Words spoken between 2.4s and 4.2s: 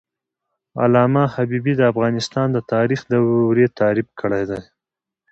د تاریخ دورې تعریف